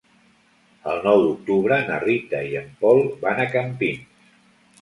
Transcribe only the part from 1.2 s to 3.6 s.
d'octubre na Rita i en Pol van a